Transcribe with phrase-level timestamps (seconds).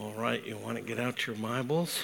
[0.00, 2.00] All right, you want to get out your Bibles?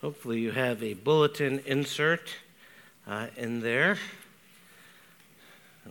[0.00, 2.34] Hopefully, you have a bulletin insert
[3.06, 3.96] uh, in there.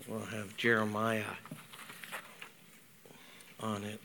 [0.10, 1.24] We'll have Jeremiah
[3.62, 4.02] on it.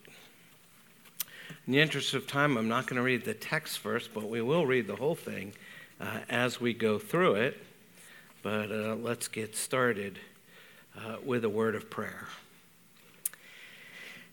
[1.67, 4.41] In the interest of time, I'm not going to read the text first, but we
[4.41, 5.53] will read the whole thing
[6.01, 7.61] uh, as we go through it.
[8.45, 10.21] But uh, let's get started
[10.97, 12.29] uh, with a word of prayer.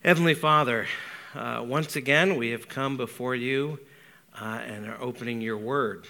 [0.02, 0.88] Heavenly Father,
[1.36, 3.82] uh, once again, we have come before you
[4.40, 6.08] uh, and are opening your word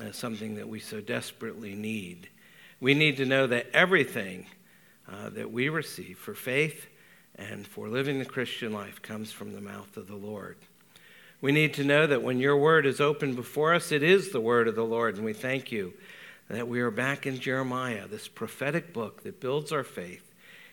[0.00, 2.28] as something that we so desperately need.
[2.80, 4.46] We need to know that everything
[5.08, 6.88] uh, that we receive for faith
[7.36, 10.56] and for living the Christian life comes from the mouth of the Lord.
[11.40, 14.40] We need to know that when your word is open before us, it is the
[14.40, 15.94] word of the Lord, and we thank you
[16.48, 20.29] that we are back in Jeremiah, this prophetic book that builds our faith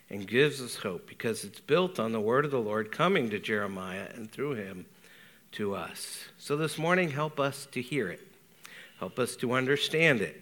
[0.09, 3.39] and gives us hope because it's built on the word of the Lord coming to
[3.39, 4.85] Jeremiah and through him
[5.53, 6.25] to us.
[6.37, 8.25] So this morning, help us to hear it,
[8.99, 10.41] help us to understand it,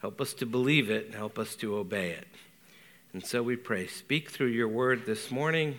[0.00, 2.26] help us to believe it, and help us to obey it.
[3.12, 5.78] And so we pray, speak through your word this morning,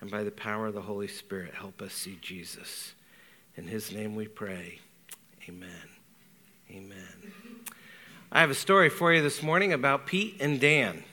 [0.00, 2.94] and by the power of the Holy Spirit, help us see Jesus.
[3.56, 4.80] In his name we pray.
[5.48, 5.70] Amen.
[6.70, 7.32] Amen.
[8.32, 11.04] I have a story for you this morning about Pete and Dan.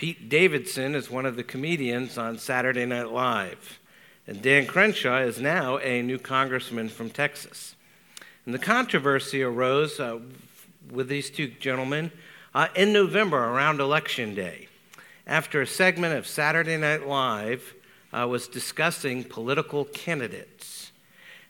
[0.00, 3.78] Pete Davidson is one of the comedians on Saturday Night Live.
[4.26, 7.74] And Dan Crenshaw is now a new congressman from Texas.
[8.46, 10.20] And the controversy arose uh,
[10.90, 12.12] with these two gentlemen
[12.54, 14.68] uh, in November around Election Day,
[15.26, 17.74] after a segment of Saturday Night Live
[18.10, 20.92] uh, was discussing political candidates.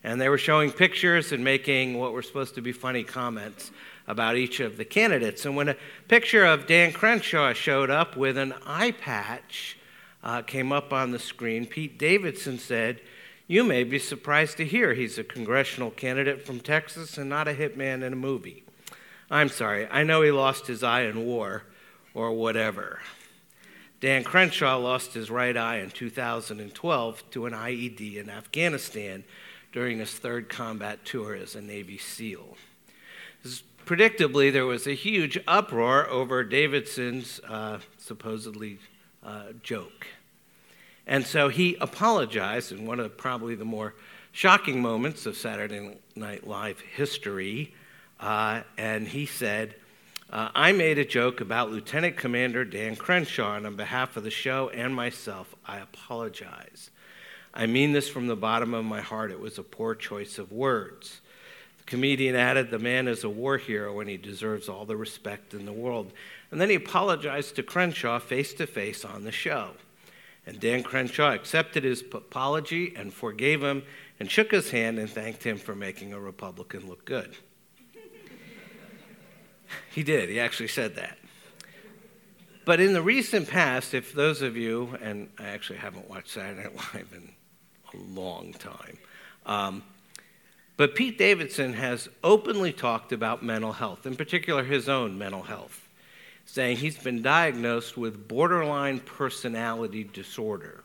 [0.02, 3.70] And they were showing pictures and making what were supposed to be funny comments
[4.10, 5.46] about each of the candidates.
[5.46, 5.76] And when a
[6.08, 9.78] picture of Dan Crenshaw showed up with an eye patch,
[10.22, 13.00] uh, came up on the screen, Pete Davidson said,
[13.46, 17.54] You may be surprised to hear he's a congressional candidate from Texas and not a
[17.54, 18.64] hitman in a movie.
[19.30, 21.62] I'm sorry, I know he lost his eye in war
[22.12, 22.98] or whatever.
[24.00, 29.22] Dan Crenshaw lost his right eye in 2012 to an IED in Afghanistan
[29.72, 32.56] during his third combat tour as a Navy SEAL
[33.90, 38.78] predictably, there was a huge uproar over Davidson's uh, supposedly
[39.24, 40.06] uh, joke.
[41.08, 43.96] And so he apologized in one of probably the more
[44.30, 47.74] shocking moments of Saturday Night Live history.
[48.20, 49.74] Uh, and he said,
[50.32, 54.30] uh, I made a joke about Lieutenant Commander Dan Crenshaw, and on behalf of the
[54.30, 56.90] show and myself, I apologize.
[57.52, 59.32] I mean this from the bottom of my heart.
[59.32, 61.20] It was a poor choice of words
[61.90, 65.66] comedian added, The man is a war hero and he deserves all the respect in
[65.66, 66.12] the world.
[66.50, 69.72] And then he apologized to Crenshaw face to face on the show.
[70.46, 73.82] And Dan Crenshaw accepted his apology and forgave him
[74.18, 77.36] and shook his hand and thanked him for making a Republican look good.
[79.90, 81.18] he did, he actually said that.
[82.64, 86.62] But in the recent past, if those of you, and I actually haven't watched Saturday
[86.62, 87.32] Night Live in
[87.94, 88.98] a long time,
[89.44, 89.82] um,
[90.80, 95.86] but Pete Davidson has openly talked about mental health, in particular his own mental health,
[96.46, 100.82] saying he's been diagnosed with borderline personality disorder.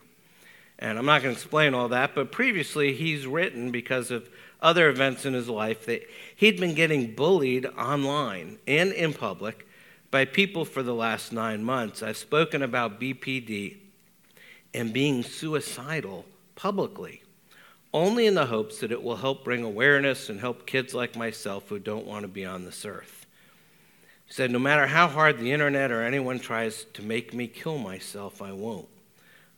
[0.78, 4.28] And I'm not going to explain all that, but previously he's written because of
[4.60, 6.02] other events in his life that
[6.36, 9.66] he'd been getting bullied online and in public
[10.10, 12.02] by people for the last nine months.
[12.02, 13.78] I've spoken about BPD
[14.74, 17.22] and being suicidal publicly
[17.96, 21.70] only in the hopes that it will help bring awareness and help kids like myself
[21.70, 23.24] who don't want to be on this earth.
[24.26, 27.78] He said, No matter how hard the internet or anyone tries to make me kill
[27.78, 28.88] myself, I won't.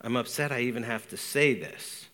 [0.00, 2.06] I'm upset I even have to say this.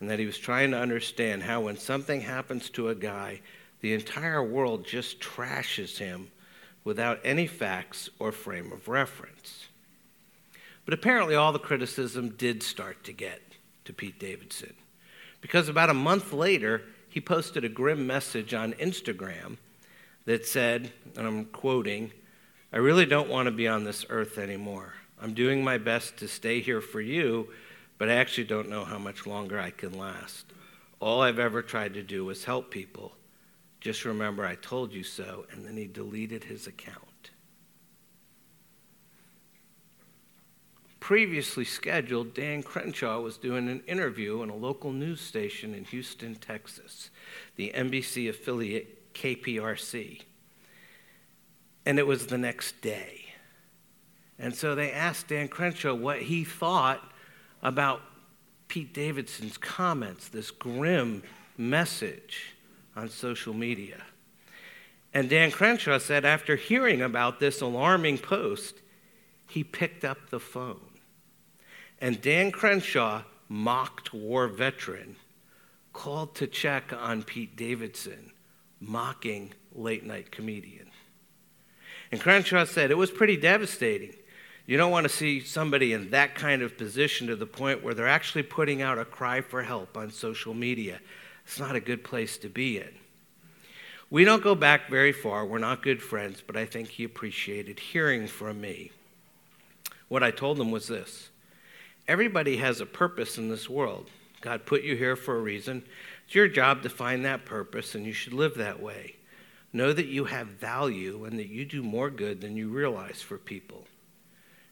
[0.00, 3.40] And that he was trying to understand how when something happens to a guy,
[3.80, 6.32] the entire world just trashes him
[6.82, 9.68] without any facts or frame of reference.
[10.84, 13.40] But apparently, all the criticism did start to get
[13.84, 14.74] to Pete Davidson.
[15.44, 19.58] Because about a month later, he posted a grim message on Instagram
[20.24, 22.12] that said, and I'm quoting,
[22.72, 24.94] I really don't want to be on this earth anymore.
[25.20, 27.48] I'm doing my best to stay here for you,
[27.98, 30.46] but I actually don't know how much longer I can last.
[30.98, 33.12] All I've ever tried to do was help people.
[33.82, 37.03] Just remember I told you so, and then he deleted his account.
[41.04, 46.34] Previously scheduled, Dan Crenshaw was doing an interview in a local news station in Houston,
[46.34, 47.10] Texas,
[47.56, 50.22] the NBC affiliate KPRC.
[51.84, 53.34] And it was the next day.
[54.38, 57.12] And so they asked Dan Crenshaw what he thought
[57.62, 58.00] about
[58.68, 61.22] Pete Davidson's comments, this grim
[61.58, 62.54] message
[62.96, 64.00] on social media.
[65.12, 68.76] And Dan Crenshaw said after hearing about this alarming post,
[69.46, 70.80] he picked up the phone.
[72.04, 75.16] And Dan Crenshaw, mocked war veteran,
[75.94, 78.30] called to check on Pete Davidson,
[78.78, 80.90] mocking late night comedian.
[82.12, 84.12] And Crenshaw said it was pretty devastating.
[84.66, 87.94] You don't want to see somebody in that kind of position to the point where
[87.94, 91.00] they're actually putting out a cry for help on social media.
[91.46, 92.90] It's not a good place to be in.
[94.10, 95.46] We don't go back very far.
[95.46, 98.92] We're not good friends, but I think he appreciated hearing from me.
[100.08, 101.30] What I told him was this
[102.06, 104.10] Everybody has a purpose in this world.
[104.42, 105.84] God put you here for a reason.
[106.26, 109.16] It's your job to find that purpose, and you should live that way.
[109.72, 113.38] Know that you have value and that you do more good than you realize for
[113.38, 113.86] people.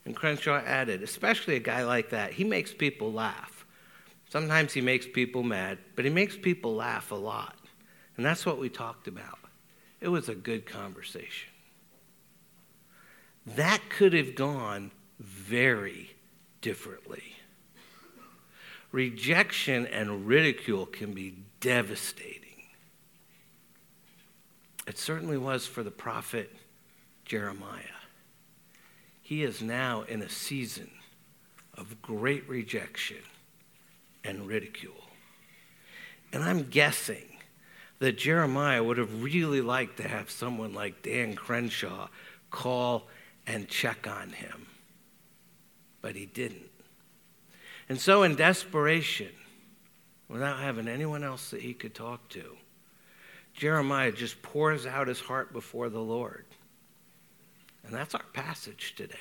[0.05, 3.65] And Crenshaw added, especially a guy like that, he makes people laugh.
[4.29, 7.57] Sometimes he makes people mad, but he makes people laugh a lot.
[8.15, 9.39] And that's what we talked about.
[10.01, 11.49] It was a good conversation.
[13.45, 16.12] That could have gone very
[16.63, 17.35] differently.
[18.91, 22.39] Rejection and ridicule can be devastating.
[24.87, 26.55] It certainly was for the prophet
[27.25, 27.83] Jeremiah.
[29.21, 30.89] He is now in a season
[31.75, 33.23] of great rejection
[34.23, 34.93] and ridicule.
[36.31, 37.25] And I'm guessing
[37.99, 42.09] that Jeremiah would have really liked to have someone like Dan Crenshaw
[42.51, 43.07] call
[43.47, 44.62] and check on him.
[46.03, 46.69] But he didn't.
[47.89, 49.31] And so, in desperation,
[50.29, 52.57] without having anyone else that he could talk to,
[53.53, 56.45] Jeremiah just pours out his heart before the Lord.
[57.83, 59.15] And that's our passage today.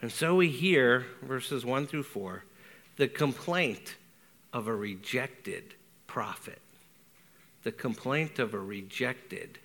[0.00, 2.44] And so we hear, verses 1 through 4,
[2.96, 3.96] the complaint
[4.52, 5.74] of a rejected
[6.06, 6.60] prophet.
[7.62, 9.58] The complaint of a rejected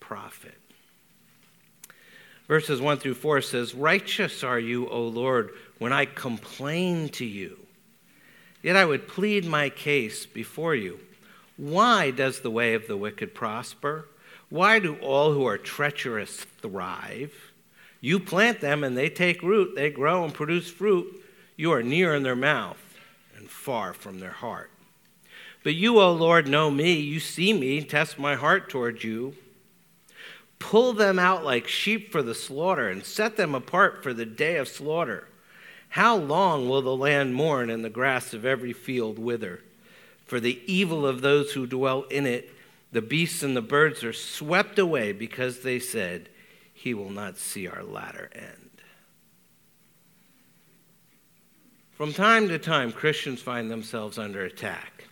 [0.00, 0.58] prophet.
[2.46, 7.58] Verses 1 through 4 says, Righteous are you, O Lord, when I complain to you.
[8.62, 11.00] Yet I would plead my case before you.
[11.56, 14.08] Why does the way of the wicked prosper?
[14.50, 17.32] Why do all who are treacherous thrive?
[18.00, 21.22] You plant them and they take root, they grow and produce fruit.
[21.56, 22.78] You are near in their mouth
[23.36, 24.70] and far from their heart.
[25.62, 26.92] But you, O Lord, know me.
[26.92, 29.34] You see me, test my heart toward you.
[30.58, 34.56] Pull them out like sheep for the slaughter and set them apart for the day
[34.56, 35.28] of slaughter.
[35.90, 39.60] How long will the land mourn and the grass of every field wither?
[40.26, 42.50] For the evil of those who dwell in it,
[42.90, 46.28] the beasts and the birds are swept away because they said,
[46.72, 48.70] He will not see our latter end.
[51.92, 55.04] From time to time, Christians find themselves under attack,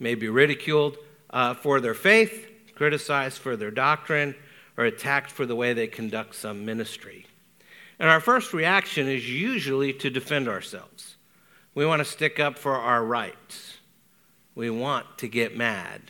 [0.00, 0.96] may be ridiculed
[1.30, 4.34] uh, for their faith, criticized for their doctrine,
[4.76, 7.26] or attacked for the way they conduct some ministry.
[7.98, 11.16] And our first reaction is usually to defend ourselves.
[11.74, 13.78] We want to stick up for our rights.
[14.54, 16.00] We want to get mad,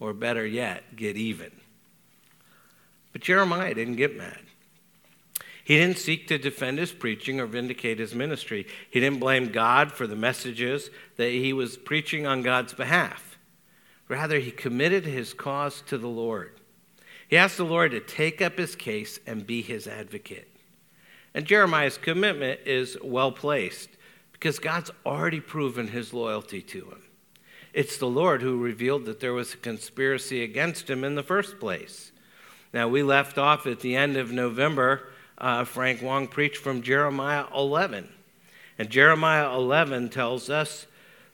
[0.00, 1.50] or better yet, get even.
[3.12, 4.40] But Jeremiah didn't get mad.
[5.64, 8.66] He didn't seek to defend his preaching or vindicate his ministry.
[8.90, 13.36] He didn't blame God for the messages that he was preaching on God's behalf.
[14.08, 16.57] Rather, he committed his cause to the Lord.
[17.28, 20.48] He asked the Lord to take up his case and be his advocate.
[21.34, 23.90] And Jeremiah's commitment is well placed
[24.32, 27.02] because God's already proven his loyalty to him.
[27.74, 31.60] It's the Lord who revealed that there was a conspiracy against him in the first
[31.60, 32.12] place.
[32.72, 35.08] Now, we left off at the end of November.
[35.36, 38.08] Uh, Frank Wong preached from Jeremiah 11.
[38.78, 40.86] And Jeremiah 11 tells us,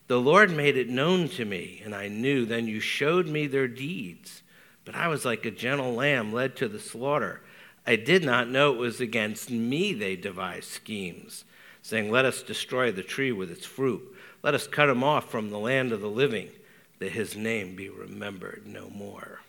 [0.09, 2.45] The Lord made it known to me, and I knew.
[2.47, 4.43] Then you showed me their deeds.
[4.85, 7.41] But I was like a gentle lamb led to the slaughter.
[7.87, 11.45] I did not know it was against me they devised schemes,
[11.83, 14.03] saying, Let us destroy the tree with its fruit.
[14.43, 16.51] Let us cut him off from the land of the living,
[16.99, 19.41] that his name be remembered no more.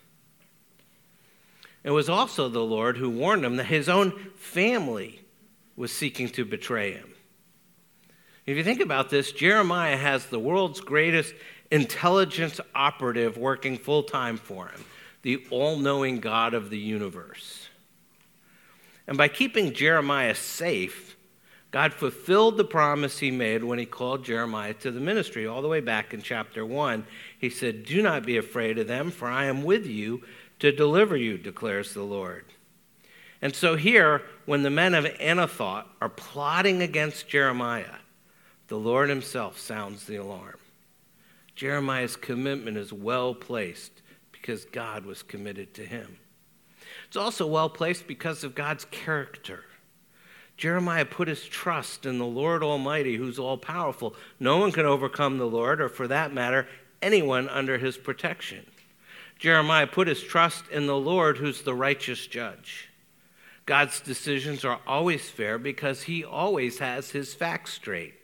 [1.84, 5.20] It was also the Lord who warned him that his own family
[5.76, 7.12] was seeking to betray him.
[8.44, 11.34] If you think about this, Jeremiah has the world's greatest
[11.70, 14.84] intelligence operative working full time for him
[15.26, 17.66] the all knowing God of the universe.
[19.08, 21.16] And by keeping Jeremiah safe,
[21.72, 25.44] God fulfilled the promise he made when he called Jeremiah to the ministry.
[25.44, 27.04] All the way back in chapter 1,
[27.36, 30.22] he said, Do not be afraid of them, for I am with you
[30.60, 32.44] to deliver you, declares the Lord.
[33.42, 37.96] And so here, when the men of Anathoth are plotting against Jeremiah,
[38.68, 40.58] The Lord Himself sounds the alarm.
[41.56, 44.02] Jeremiah's commitment is well placed
[44.46, 46.18] because God was committed to him.
[47.08, 49.64] It's also well placed because of God's character.
[50.56, 54.14] Jeremiah put his trust in the Lord Almighty, who's all powerful.
[54.38, 56.68] No one can overcome the Lord, or for that matter,
[57.02, 58.64] anyone under his protection.
[59.36, 62.88] Jeremiah put his trust in the Lord, who's the righteous judge.
[63.66, 68.14] God's decisions are always fair because he always has his facts straight.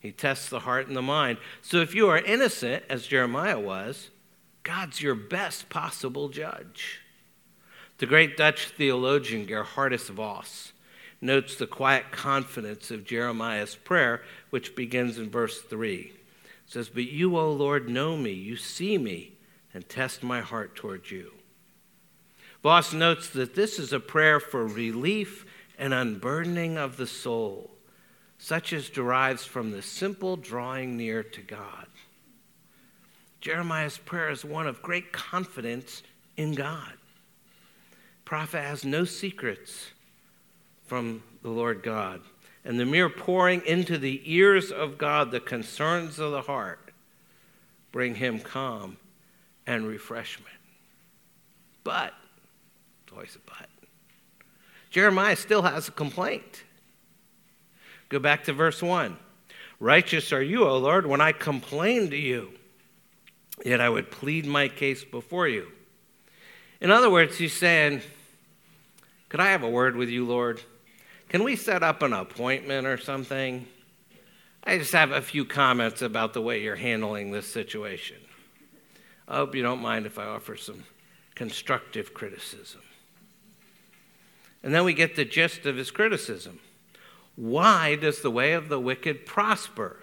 [0.00, 1.36] He tests the heart and the mind.
[1.60, 4.08] So if you are innocent, as Jeremiah was,
[4.68, 7.00] God's your best possible judge.
[7.96, 10.74] The great Dutch theologian Geerhardus Vos
[11.22, 14.20] notes the quiet confidence of Jeremiah's prayer,
[14.50, 16.12] which begins in verse 3.
[16.12, 16.12] It
[16.66, 19.38] says, But you, O Lord, know me, you see me,
[19.72, 21.32] and test my heart toward you.
[22.62, 25.46] Vos notes that this is a prayer for relief
[25.78, 27.70] and unburdening of the soul,
[28.36, 31.86] such as derives from the simple drawing near to God.
[33.40, 36.02] Jeremiah's prayer is one of great confidence
[36.36, 36.92] in God.
[38.24, 39.92] Prophet has no secrets
[40.86, 42.20] from the Lord God.
[42.64, 46.92] And the mere pouring into the ears of God the concerns of the heart
[47.92, 48.96] bring him calm
[49.66, 50.48] and refreshment.
[51.84, 52.12] But,
[53.12, 53.68] always a but,
[54.90, 56.64] Jeremiah still has a complaint.
[58.08, 59.16] Go back to verse 1.
[59.80, 62.50] Righteous are you, O Lord, when I complain to you,
[63.64, 65.68] yet I would plead my case before you.
[66.80, 68.02] In other words, he's saying,
[69.28, 70.60] Could I have a word with you, Lord?
[71.28, 73.66] Can we set up an appointment or something?
[74.64, 78.16] I just have a few comments about the way you're handling this situation.
[79.26, 80.84] I hope you don't mind if I offer some
[81.34, 82.80] constructive criticism.
[84.62, 86.60] And then we get the gist of his criticism.
[87.36, 90.00] Why does the way of the wicked prosper?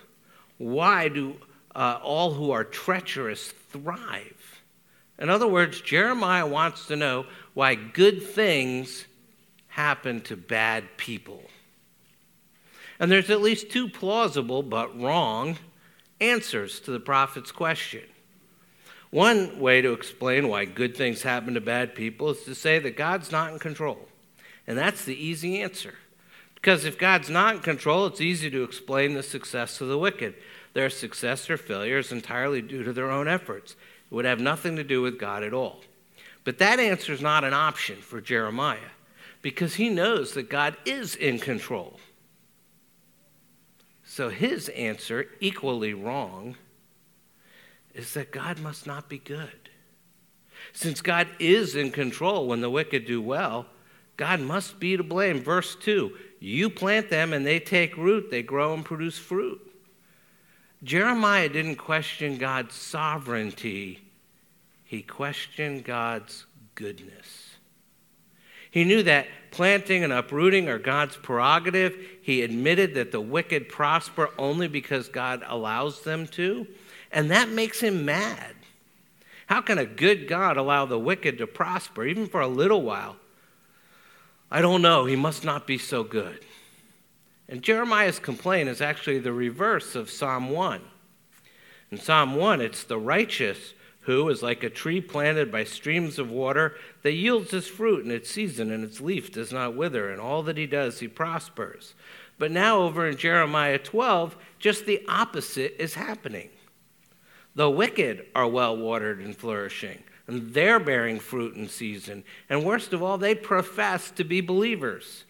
[0.57, 1.35] Why do
[1.75, 4.61] uh, all who are treacherous thrive?
[5.19, 9.05] In other words, Jeremiah wants to know why good things
[9.67, 11.43] happen to bad people.
[12.99, 15.57] And there's at least two plausible but wrong
[16.21, 18.03] answers to the prophet's question.
[19.11, 22.97] One way to explain why good things happen to bad people is to say that
[22.97, 24.07] God's not in control.
[24.67, 25.93] And that's the easy answer.
[26.55, 30.35] Because if God's not in control, it's easy to explain the success of the wicked.
[30.75, 33.77] Their success or failure is entirely due to their own efforts.
[34.11, 35.79] It would have nothing to do with God at all.
[36.43, 38.91] But that answer is not an option for Jeremiah
[39.41, 41.97] because he knows that God is in control.
[44.03, 46.57] So his answer, equally wrong,
[47.93, 49.69] is that God must not be good.
[50.73, 53.67] Since God is in control when the wicked do well,
[54.17, 55.39] God must be to blame.
[55.39, 59.64] Verse 2 You plant them and they take root, they grow and produce fruit.
[60.85, 64.01] Jeremiah didn't question God's sovereignty,
[64.83, 67.55] he questioned God's goodness.
[68.69, 71.97] He knew that planting and uprooting are God's prerogative.
[72.21, 76.67] He admitted that the wicked prosper only because God allows them to.
[77.09, 78.53] And that makes him mad.
[79.47, 83.15] How can a good God allow the wicked to prosper, even for a little while?
[84.51, 85.05] I don't know.
[85.05, 86.45] He must not be so good.
[87.47, 90.81] And Jeremiah's complaint is actually the reverse of Psalm 1.
[91.91, 96.29] In Psalm 1, it's the righteous who is like a tree planted by streams of
[96.29, 100.21] water that yields its fruit in its season, and its leaf does not wither, and
[100.21, 101.95] all that he does, he prospers.
[102.37, 106.49] But now, over in Jeremiah 12, just the opposite is happening.
[107.55, 112.23] The wicked are well watered and flourishing, and they're bearing fruit in season.
[112.47, 115.24] And worst of all, they profess to be believers.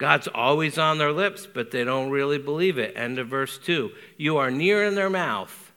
[0.00, 2.96] God's always on their lips, but they don't really believe it.
[2.96, 3.92] End of verse 2.
[4.16, 5.72] You are near in their mouth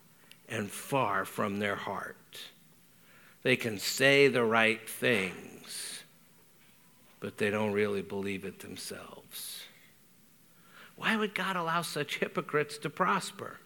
[0.47, 2.15] and far from their heart.
[3.41, 6.03] They can say the right things,
[7.19, 9.63] but they don't really believe it themselves.
[10.95, 13.57] Why would God allow such hypocrites to prosper?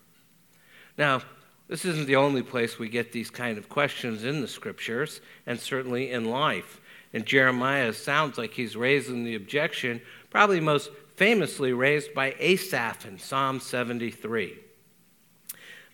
[0.98, 1.22] Now,
[1.68, 5.60] this isn't the only place we get these kind of questions in the scriptures, and
[5.60, 6.82] certainly in life.
[7.14, 13.18] And Jeremiah sounds like he's raising the objection, probably most famously raised by Asaph in
[13.20, 14.58] Psalm 73.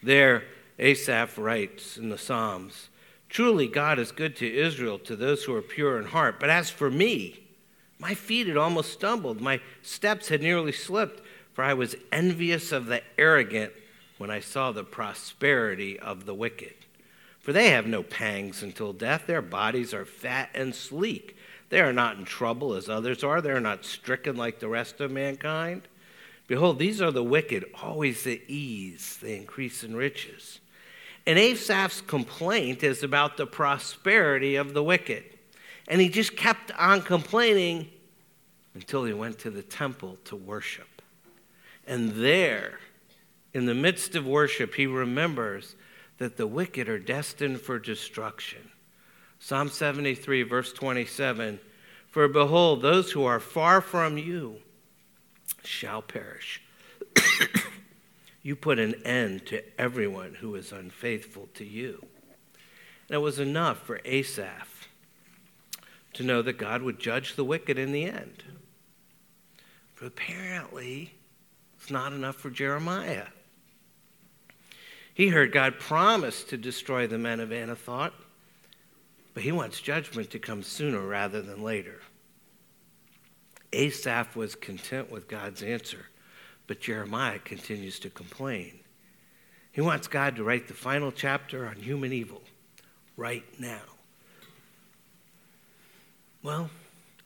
[0.01, 0.43] There,
[0.79, 2.89] Asaph writes in the Psalms
[3.29, 6.39] Truly, God is good to Israel, to those who are pure in heart.
[6.39, 7.39] But as for me,
[7.97, 11.21] my feet had almost stumbled, my steps had nearly slipped,
[11.53, 13.73] for I was envious of the arrogant
[14.17, 16.73] when I saw the prosperity of the wicked.
[17.39, 19.25] For they have no pangs until death.
[19.25, 21.35] Their bodies are fat and sleek.
[21.73, 23.41] They are not in trouble as others are.
[23.41, 25.87] They are not stricken like the rest of mankind.
[26.45, 30.59] Behold, these are the wicked, always at ease, they increase in riches.
[31.25, 35.23] And Asaph's complaint is about the prosperity of the wicked.
[35.87, 37.89] And he just kept on complaining
[38.75, 41.01] until he went to the temple to worship.
[41.87, 42.77] And there,
[43.51, 45.75] in the midst of worship, he remembers
[46.19, 48.69] that the wicked are destined for destruction.
[49.43, 51.59] Psalm 73, verse 27
[52.07, 54.55] For behold, those who are far from you
[55.65, 56.61] shall perish.
[58.41, 62.05] you put an end to everyone who is unfaithful to you.
[63.09, 64.87] And it was enough for Asaph
[66.13, 68.45] to know that God would judge the wicked in the end.
[69.99, 71.15] But apparently,
[71.77, 73.27] it's not enough for Jeremiah.
[75.13, 78.13] He heard God promise to destroy the men of Anathoth,
[79.33, 82.01] but he wants judgment to come sooner rather than later.
[83.71, 86.05] Asaph was content with God's answer,
[86.67, 88.79] but Jeremiah continues to complain.
[89.71, 92.41] He wants God to write the final chapter on human evil
[93.17, 93.81] right now.
[96.43, 96.69] Well,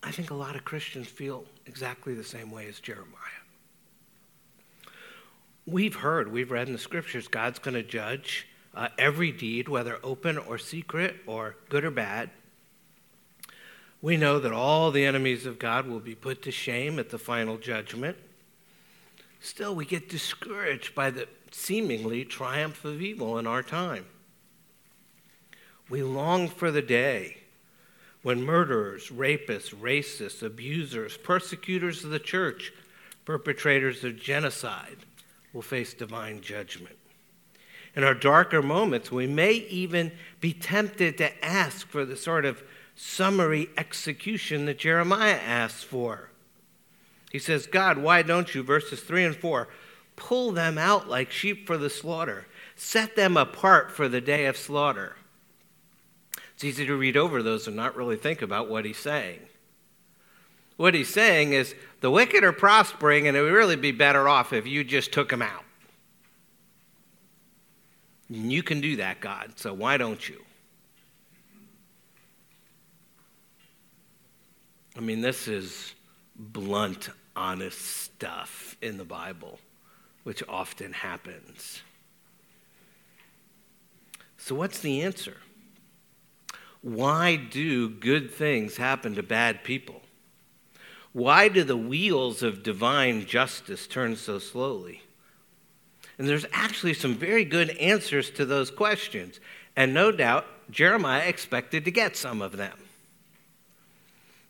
[0.02, 3.14] I think a lot of Christians feel exactly the same way as Jeremiah.
[5.66, 8.48] We've heard, we've read in the scriptures, God's going to judge
[8.78, 12.30] uh, every deed, whether open or secret or good or bad.
[14.04, 17.18] We know that all the enemies of God will be put to shame at the
[17.18, 18.18] final judgment.
[19.40, 24.06] Still, we get discouraged by the seemingly triumph of evil in our time.
[25.90, 27.38] We long for the day
[28.22, 32.74] when murderers, rapists, racists, abusers, persecutors of the church,
[33.26, 34.98] perpetrators of genocide,
[35.52, 36.98] will face divine judgment.
[37.98, 42.62] In our darker moments, we may even be tempted to ask for the sort of
[42.96, 46.30] summary execution that Jeremiah asks for.
[47.32, 49.68] He says, God, why don't you, verses 3 and 4,
[50.16, 54.58] pull them out like sheep for the slaughter, set them apart for the day of
[54.58, 55.16] slaughter?
[56.54, 59.40] It's easy to read over those and not really think about what he's saying.
[60.76, 64.54] What he's saying is the wicked are prospering, and it would really be better off
[64.54, 65.64] if you just took them out.
[68.30, 70.42] You can do that, God, so why don't you?
[74.98, 75.94] I mean, this is
[76.36, 79.60] blunt, honest stuff in the Bible,
[80.24, 81.82] which often happens.
[84.38, 85.38] So, what's the answer?
[86.82, 90.02] Why do good things happen to bad people?
[91.14, 95.02] Why do the wheels of divine justice turn so slowly?
[96.18, 99.40] And there's actually some very good answers to those questions.
[99.76, 102.74] And no doubt, Jeremiah expected to get some of them.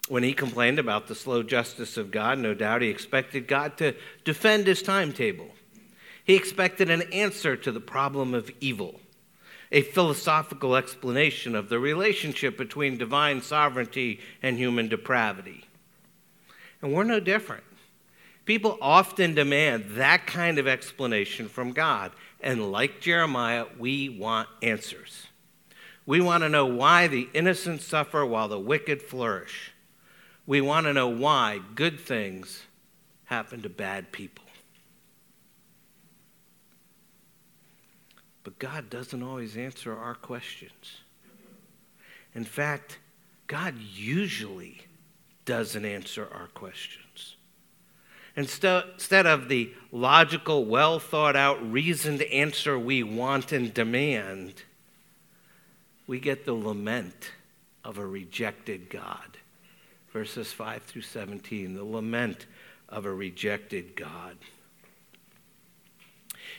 [0.07, 3.93] When he complained about the slow justice of God, no doubt he expected God to
[4.23, 5.49] defend his timetable.
[6.23, 9.01] He expected an answer to the problem of evil,
[9.69, 15.65] a philosophical explanation of the relationship between divine sovereignty and human depravity.
[16.81, 17.63] And we're no different.
[18.47, 22.13] People often demand that kind of explanation from God.
[22.39, 25.27] And like Jeremiah, we want answers.
[26.05, 29.73] We want to know why the innocent suffer while the wicked flourish.
[30.45, 32.63] We want to know why good things
[33.25, 34.45] happen to bad people.
[38.45, 41.01] But God doesn't always answer our questions.
[42.33, 42.99] In fact,
[43.47, 44.83] God usually
[45.43, 47.36] doesn't answer our questions.
[48.37, 54.61] Instead of the logical, well thought out, reasoned answer we want and demand,
[56.05, 57.31] we get the lament
[57.83, 59.37] of a rejected God.
[60.13, 62.45] Verses 5 through 17, the lament
[62.87, 64.37] of a rejected God.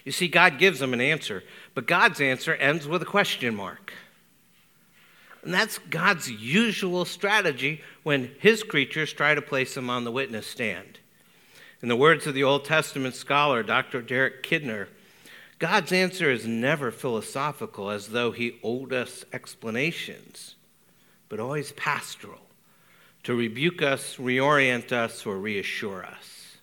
[0.05, 3.93] You see, God gives them an answer, but God's answer ends with a question mark.
[5.45, 10.49] And that's God's usual strategy when his creatures try to place him on the witness
[10.49, 10.99] stand.
[11.81, 14.03] In the words of the Old Testament scholar, Dr.
[14.03, 14.89] Derek Kidner,
[15.61, 20.57] God's answer is never philosophical as though he owed us explanations,
[21.29, 22.41] but always pastoral
[23.23, 26.57] to rebuke us, reorient us, or reassure us.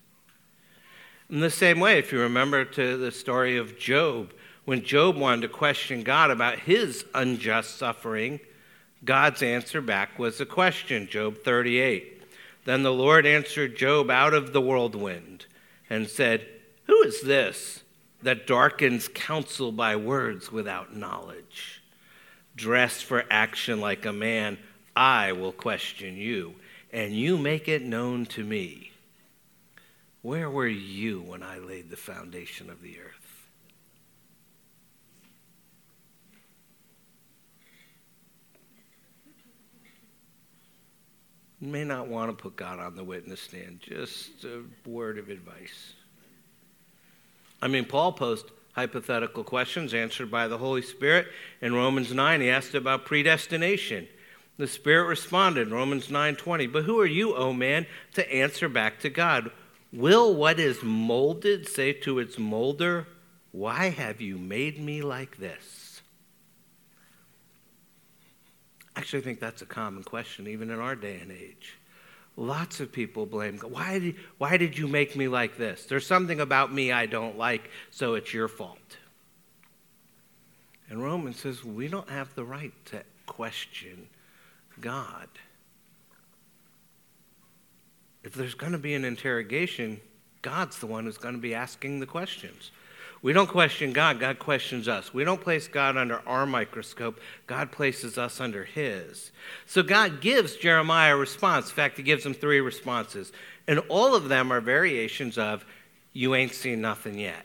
[1.30, 4.34] In the same way, if you remember to the story of Job,
[4.66, 8.42] when Job wanted to question God about his unjust suffering,
[9.06, 12.15] God's answer back was a question, Job 38.
[12.66, 15.46] Then the Lord answered Job out of the whirlwind
[15.90, 16.48] and said,
[16.88, 17.84] Who is this
[18.22, 21.84] that darkens counsel by words without knowledge?
[22.56, 24.58] Dress for action like a man,
[24.96, 26.56] I will question you,
[26.92, 28.92] and you make it known to me.
[30.22, 33.25] Where were you when I laid the foundation of the earth?
[41.66, 45.94] May not want to put God on the witness stand, just a word of advice.
[47.62, 51.28] I mean, Paul posed hypothetical questions answered by the Holy Spirit.
[51.62, 54.08] In Romans 9, he asked about predestination.
[54.58, 59.10] The Spirit responded, Romans 9:20, "But who are you, O man, to answer back to
[59.10, 59.52] God?
[59.92, 63.08] Will what is molded say to its molder,
[63.52, 65.85] why have you made me like this?"
[68.96, 71.78] Actually, think that's a common question even in our day and age.
[72.38, 73.72] Lots of people blame God.
[73.72, 75.86] Why did, why did you make me like this?
[75.86, 78.98] There's something about me I don't like, so it's your fault.
[80.90, 84.08] And Romans says we don't have the right to question
[84.80, 85.28] God.
[88.24, 90.02] If there's going to be an interrogation,
[90.42, 92.72] God's the one who's going to be asking the questions.
[93.26, 95.12] We don't question God, God questions us.
[95.12, 99.32] We don't place God under our microscope, God places us under His.
[99.66, 101.70] So God gives Jeremiah a response.
[101.70, 103.32] In fact, He gives him three responses.
[103.68, 105.66] And all of them are variations of,
[106.14, 107.44] You ain't seen nothing yet.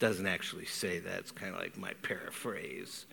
[0.00, 1.20] Doesn't actually say that.
[1.20, 3.06] It's kind of like my paraphrase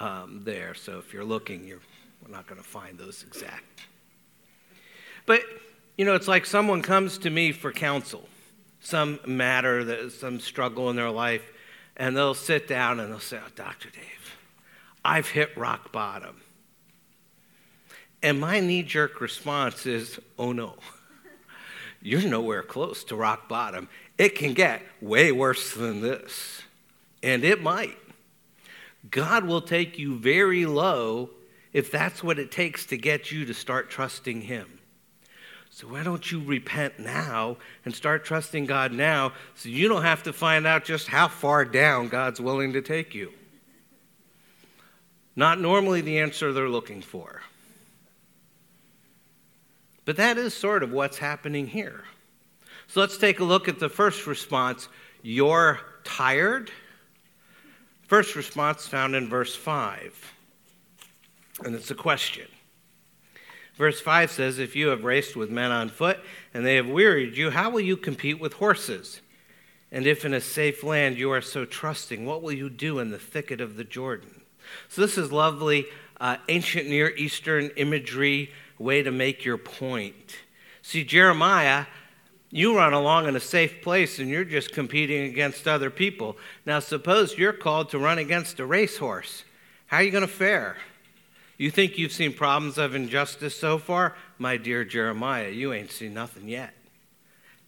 [0.00, 0.74] um, there.
[0.74, 1.78] So if you're looking, you're
[2.26, 3.82] we're not going to find those exact.
[5.26, 5.42] But,
[5.96, 8.26] you know, it's like someone comes to me for counsel
[8.82, 11.42] some matter, that, some struggle in their life,
[11.96, 13.88] and they'll sit down and they'll say, oh, Dr.
[13.90, 14.36] Dave,
[15.04, 16.40] I've hit rock bottom.
[18.22, 20.74] And my knee jerk response is, oh no,
[22.02, 23.88] you're nowhere close to rock bottom.
[24.18, 26.62] It can get way worse than this.
[27.22, 27.96] And it might.
[29.10, 31.30] God will take you very low
[31.72, 34.78] if that's what it takes to get you to start trusting Him.
[35.74, 37.56] So why don't you repent now
[37.86, 41.64] and start trusting God now so you don't have to find out just how far
[41.64, 43.32] down God's willing to take you?
[45.34, 47.40] Not normally the answer they're looking for.
[50.04, 52.04] But that is sort of what's happening here.
[52.88, 54.90] So let's take a look at the first response
[55.22, 56.70] You're tired.
[58.08, 60.34] First response found in verse 5.
[61.64, 62.48] And it's a question.
[63.74, 66.20] Verse 5 says, If you have raced with men on foot
[66.52, 69.20] and they have wearied you, how will you compete with horses?
[69.90, 73.10] And if in a safe land you are so trusting, what will you do in
[73.10, 74.42] the thicket of the Jordan?
[74.88, 75.86] So, this is lovely
[76.20, 80.36] uh, ancient Near Eastern imagery, way to make your point.
[80.80, 81.86] See, Jeremiah,
[82.50, 86.36] you run along in a safe place and you're just competing against other people.
[86.64, 89.44] Now, suppose you're called to run against a racehorse.
[89.86, 90.76] How are you going to fare?
[91.62, 94.16] You think you've seen problems of injustice so far?
[94.36, 96.74] My dear Jeremiah, you ain't seen nothing yet.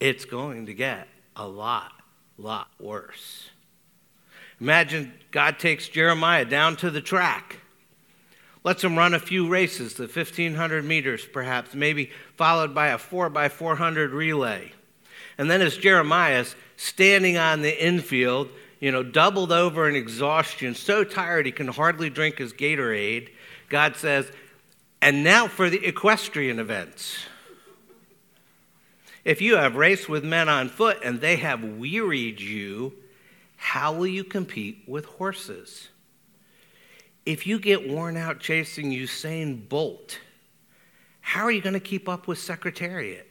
[0.01, 1.93] It's going to get a lot,
[2.37, 3.51] lot worse.
[4.61, 7.61] Imagine God takes Jeremiah down to the track,
[8.65, 13.31] lets him run a few races, the 1,500 meters perhaps, maybe followed by a 4
[13.31, 14.73] by 400 relay.
[15.39, 18.49] And then as Jeremiah's standing on the infield,
[18.81, 23.29] you know, doubled over in exhaustion, so tired he can hardly drink his Gatorade,
[23.75, 24.31] God says,
[25.03, 27.19] and now for the equestrian events.
[29.25, 32.93] If you have raced with men on foot and they have wearied you,
[33.57, 35.89] how will you compete with horses?
[37.27, 40.21] If you get worn out chasing Usain Bolt,
[41.21, 43.27] how are you going to keep up with Secretariat?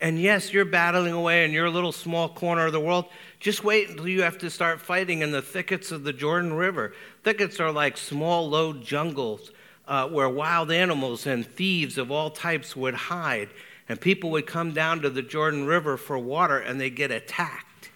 [0.00, 3.04] And yes, you're battling away in your little small corner of the world.
[3.42, 6.92] Just wait until you have to start fighting in the thickets of the Jordan River.
[7.24, 9.50] Thickets are like small, low jungles
[9.88, 13.48] uh, where wild animals and thieves of all types would hide.
[13.88, 17.90] And people would come down to the Jordan River for water and they get attacked.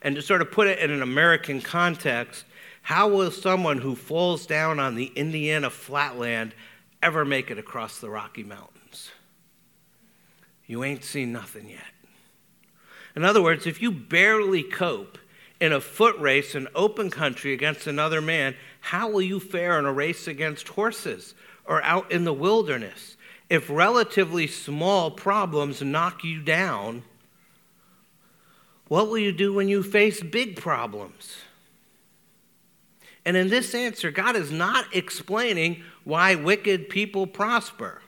[0.00, 2.46] And to sort of put it in an American context,
[2.80, 6.54] how will someone who falls down on the Indiana flatland
[7.02, 9.10] ever make it across the Rocky Mountains?
[10.66, 11.93] You ain't seen nothing yet.
[13.16, 15.18] In other words, if you barely cope
[15.60, 19.84] in a foot race in open country against another man, how will you fare in
[19.84, 23.16] a race against horses or out in the wilderness?
[23.48, 27.02] If relatively small problems knock you down,
[28.88, 31.38] what will you do when you face big problems?
[33.24, 38.02] And in this answer, God is not explaining why wicked people prosper.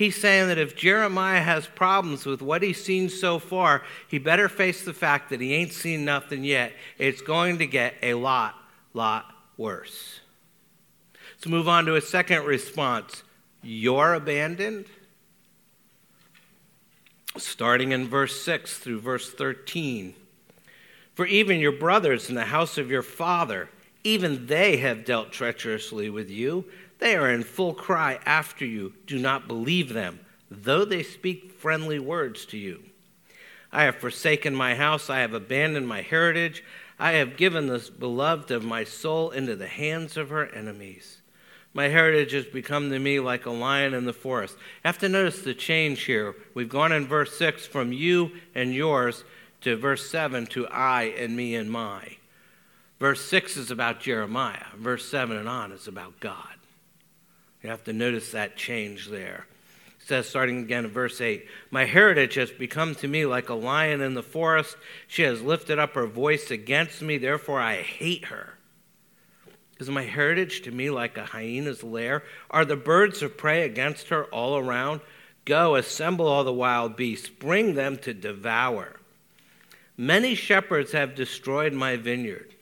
[0.00, 4.48] He's saying that if Jeremiah has problems with what he's seen so far, he better
[4.48, 6.72] face the fact that he ain't seen nothing yet.
[6.96, 8.54] It's going to get a lot,
[8.94, 9.26] lot
[9.58, 10.20] worse.
[11.34, 13.24] Let's move on to a second response.
[13.62, 14.86] You're abandoned?
[17.36, 20.14] starting in verse 6 through verse 13.
[21.12, 23.68] For even your brothers in the house of your father,
[24.02, 26.64] even they have dealt treacherously with you.
[27.00, 28.92] They are in full cry after you.
[29.06, 32.82] Do not believe them, though they speak friendly words to you.
[33.72, 36.62] I have forsaken my house, I have abandoned my heritage,
[36.98, 41.22] I have given the beloved of my soul into the hands of her enemies.
[41.72, 44.56] My heritage has become to me like a lion in the forest.
[44.58, 46.34] You have to notice the change here.
[46.52, 49.24] We've gone in verse 6 from you and yours
[49.60, 52.16] to verse 7 to I and me and my.
[52.98, 54.66] Verse 6 is about Jeremiah.
[54.76, 56.59] Verse 7 and on is about God.
[57.62, 59.46] You have to notice that change there.
[60.00, 63.54] It says, starting again in verse 8 My heritage has become to me like a
[63.54, 64.76] lion in the forest.
[65.06, 68.54] She has lifted up her voice against me, therefore I hate her.
[69.78, 72.22] Is my heritage to me like a hyena's lair?
[72.50, 75.00] Are the birds of prey against her all around?
[75.46, 79.00] Go, assemble all the wild beasts, bring them to devour.
[79.96, 82.54] Many shepherds have destroyed my vineyard.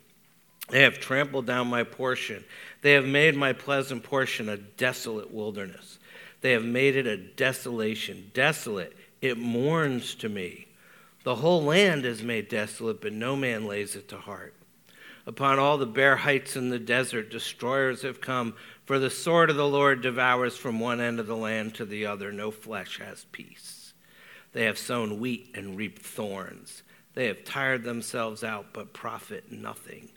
[0.68, 2.44] They have trampled down my portion.
[2.82, 5.98] They have made my pleasant portion a desolate wilderness.
[6.40, 8.96] They have made it a desolation, desolate.
[9.20, 10.68] It mourns to me.
[11.24, 14.54] The whole land is made desolate, but no man lays it to heart.
[15.26, 18.54] Upon all the bare heights in the desert, destroyers have come,
[18.86, 22.06] for the sword of the Lord devours from one end of the land to the
[22.06, 22.32] other.
[22.32, 23.92] No flesh has peace.
[24.52, 26.82] They have sown wheat and reaped thorns.
[27.14, 30.08] They have tired themselves out, but profit nothing.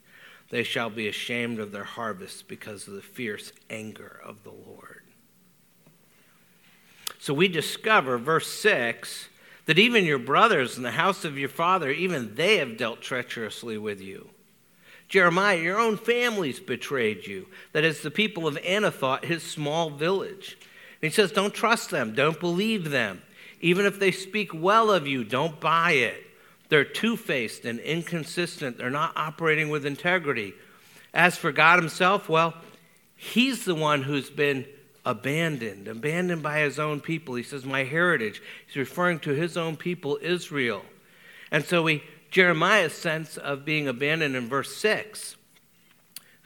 [0.52, 5.04] They shall be ashamed of their harvest because of the fierce anger of the Lord.
[7.20, 9.30] So we discover, verse 6,
[9.66, 13.78] that even your brothers in the house of your father, even they have dealt treacherously
[13.78, 14.30] with you.
[15.08, 17.48] Jeremiah, your own family's betrayed you.
[17.72, 20.58] That is the people of Anathoth, his small village.
[21.02, 23.22] And he says, Don't trust them, don't believe them.
[23.62, 26.26] Even if they speak well of you, don't buy it.
[26.72, 30.54] They're two faced and inconsistent, they're not operating with integrity.
[31.14, 32.54] As for God Himself, well,
[33.18, 34.66] He's the one who's been
[35.06, 37.36] abandoned, abandoned by His own people.
[37.36, 38.42] He says, My heritage.
[38.66, 40.86] He's referring to His own people, Israel.
[41.52, 45.36] And so we Jeremiah's sense of being abandoned in verse 6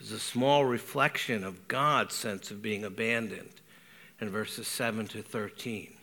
[0.02, 3.62] is a small reflection of God's sense of being abandoned
[4.20, 5.94] in verses 7 to 13.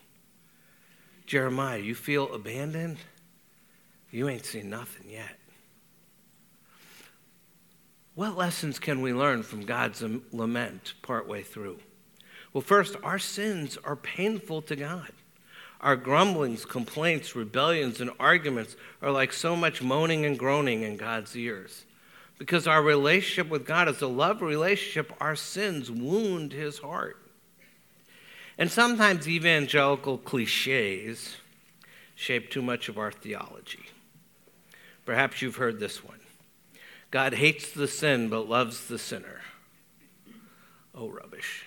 [1.26, 2.98] Jeremiah, you feel abandoned?
[4.12, 5.38] You ain't seen nothing yet.
[8.14, 11.78] What lessons can we learn from God's lament partway through?
[12.52, 15.10] Well, first, our sins are painful to God.
[15.80, 21.34] Our grumblings, complaints, rebellions, and arguments are like so much moaning and groaning in God's
[21.34, 21.84] ears.
[22.38, 27.16] Because our relationship with God is a love relationship, our sins wound his heart.
[28.58, 31.36] And sometimes evangelical cliches
[32.14, 33.86] shape too much of our theology.
[35.04, 36.20] Perhaps you've heard this one
[37.10, 39.40] God hates the sin but loves the sinner.
[40.94, 41.64] Oh, rubbish.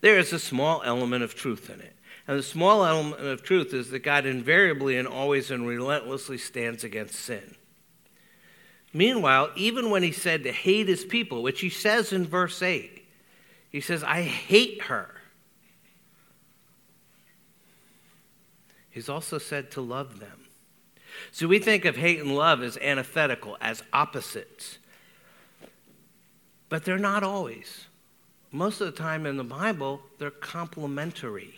[0.00, 1.96] There is a small element of truth in it.
[2.26, 6.84] And the small element of truth is that God invariably and always and relentlessly stands
[6.84, 7.56] against sin.
[8.92, 13.06] Meanwhile, even when he said to hate his people, which he says in verse 8,
[13.68, 15.14] he says, I hate her.
[18.88, 20.43] He's also said to love them.
[21.32, 24.78] So we think of hate and love as antithetical, as opposites.
[26.68, 27.86] But they're not always.
[28.50, 31.54] Most of the time in the Bible, they're complementary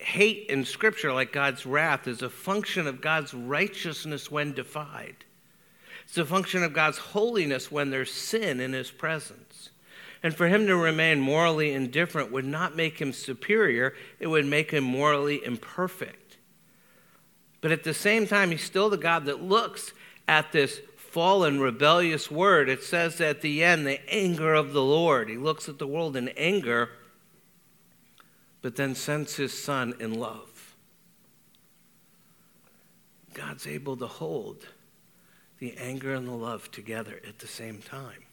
[0.00, 5.16] hate in Scripture, like God's wrath, is a function of God's righteousness when defied.
[6.04, 9.70] It's a function of God's holiness when there's sin in His presence.
[10.22, 14.70] And for Him to remain morally indifferent would not make Him superior, it would make
[14.70, 16.29] Him morally imperfect.
[17.60, 19.92] But at the same time, He's still the God that looks
[20.26, 22.68] at this fallen, rebellious word.
[22.68, 25.28] It says at the end, the anger of the Lord.
[25.28, 26.90] He looks at the world in anger
[28.62, 30.74] but then sends his son in love.
[33.32, 34.66] God's able to hold
[35.58, 38.24] the anger and the love together at the same time.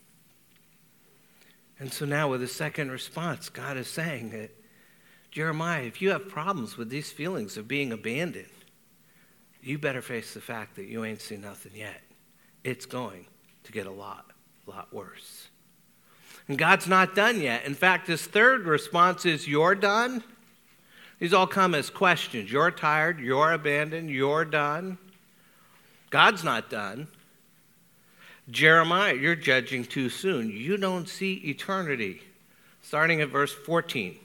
[1.80, 4.50] And so now, with a second response, God is saying that,
[5.30, 8.48] Jeremiah, if you have problems with these feelings of being abandoned,
[9.62, 12.02] you better face the fact that you ain't seen nothing yet.
[12.64, 13.26] It's going
[13.64, 14.26] to get a lot,
[14.66, 15.48] lot worse.
[16.48, 17.66] And God's not done yet.
[17.66, 20.24] In fact, his third response is, You're done?
[21.20, 22.52] These all come as questions.
[22.52, 23.20] You're tired.
[23.20, 24.10] You're abandoned.
[24.10, 24.98] You're done.
[26.10, 27.08] God's not done.
[28.50, 30.50] Jeremiah, you're judging too soon.
[30.50, 32.22] You don't see eternity.
[32.82, 34.18] Starting at verse 14.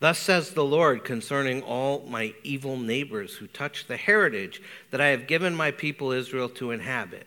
[0.00, 5.08] Thus says the Lord concerning all my evil neighbors who touch the heritage that I
[5.08, 7.26] have given my people Israel to inhabit.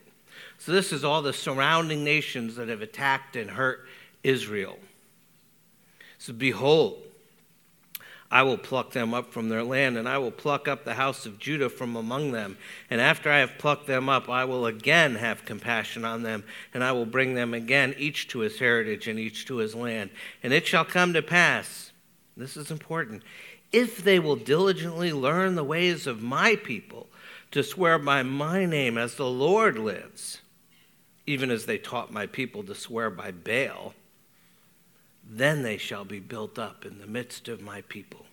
[0.57, 3.86] So, this is all the surrounding nations that have attacked and hurt
[4.23, 4.77] Israel.
[6.17, 7.01] So, behold,
[8.31, 11.25] I will pluck them up from their land, and I will pluck up the house
[11.25, 12.57] of Judah from among them.
[12.89, 16.81] And after I have plucked them up, I will again have compassion on them, and
[16.81, 20.12] I will bring them again, each to his heritage and each to his land.
[20.43, 21.90] And it shall come to pass,
[22.41, 23.23] this is important,
[23.71, 27.08] if they will diligently learn the ways of my people,
[27.51, 30.41] to swear by my name as the Lord lives,
[31.27, 33.93] even as they taught my people to swear by Baal
[35.32, 38.25] then they shall be built up in the midst of my people.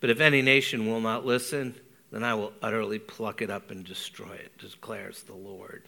[0.00, 1.74] But if any nation will not listen,
[2.10, 5.82] then I will utterly pluck it up and destroy it, declares the Lord.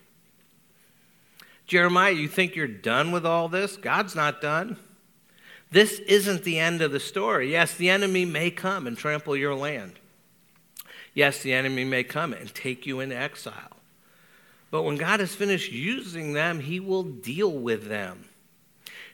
[1.67, 3.77] Jeremiah, you think you're done with all this?
[3.77, 4.77] God's not done.
[5.71, 7.51] This isn't the end of the story.
[7.51, 9.95] Yes, the enemy may come and trample your land.
[11.13, 13.77] Yes, the enemy may come and take you into exile.
[14.71, 18.27] But when God has finished using them, he will deal with them.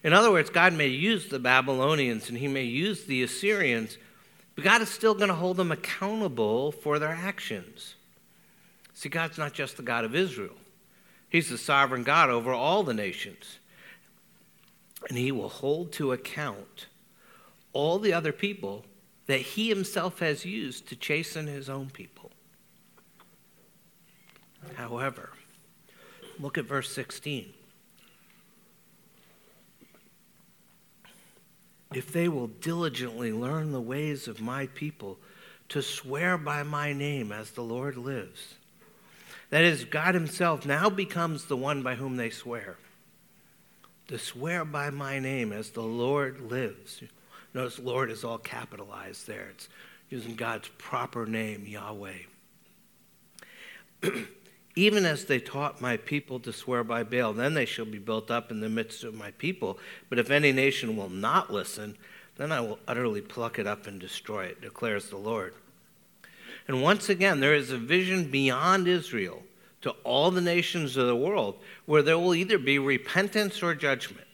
[0.03, 3.99] In other words, God may use the Babylonians and he may use the Assyrians,
[4.55, 7.95] but God is still going to hold them accountable for their actions.
[8.95, 10.57] See, God's not just the God of Israel,
[11.29, 13.59] He's the sovereign God over all the nations.
[15.09, 16.87] And He will hold to account
[17.73, 18.85] all the other people
[19.27, 22.31] that He Himself has used to chasten His own people.
[24.75, 25.31] However,
[26.39, 27.53] look at verse 16.
[31.95, 35.19] if they will diligently learn the ways of my people
[35.69, 38.55] to swear by my name as the Lord lives.
[39.51, 42.77] That is, God Himself now becomes the one by whom they swear.
[44.09, 47.03] To swear by my name as the Lord lives.
[47.55, 49.49] Notice Lord is all capitalized there.
[49.51, 49.69] It's
[50.11, 52.13] using God's proper name, Yahweh.
[54.75, 58.31] even as they taught my people to swear by Baal, then they shall be built
[58.31, 59.79] up in the midst of my people.
[60.09, 61.97] But if any nation will not listen,
[62.37, 65.55] then I will utterly pluck it up and destroy it, declares the Lord.
[66.67, 69.43] And once again, there is a vision beyond Israel
[69.83, 74.27] to all the nations of the world where there will either be repentance or judgment.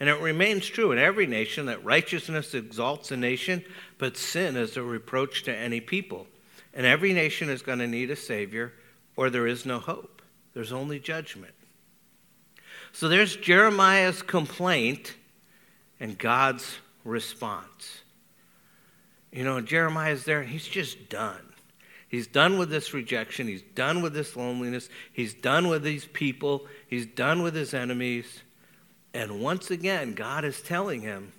[0.00, 3.64] And it remains true in every nation that righteousness exalts a nation,
[3.98, 6.26] but sin is a reproach to any people.
[6.74, 8.72] And every nation is going to need a Savior
[9.16, 10.22] or there is no hope.
[10.52, 11.54] There's only judgment.
[12.92, 15.14] So there's Jeremiah's complaint
[16.00, 18.00] and God's response.
[19.32, 21.53] You know, Jeremiah's there and he's just done.
[22.14, 23.48] He's done with this rejection.
[23.48, 24.88] He's done with this loneliness.
[25.12, 26.64] He's done with these people.
[26.86, 28.44] He's done with his enemies.
[29.12, 31.32] And once again, God is telling him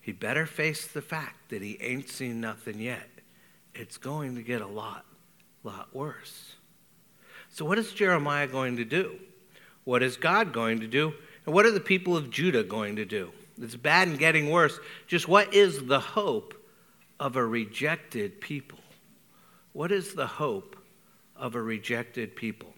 [0.00, 3.08] he better face the fact that he ain't seen nothing yet.
[3.74, 5.04] It's going to get a lot,
[5.64, 6.54] lot worse.
[7.48, 9.18] So, what is Jeremiah going to do?
[9.82, 11.14] What is God going to do?
[11.46, 13.32] And what are the people of Judah going to do?
[13.60, 14.78] It's bad and getting worse.
[15.08, 16.54] Just what is the hope
[17.18, 18.78] of a rejected people?
[19.76, 20.74] What is the hope
[21.36, 22.72] of a rejected people?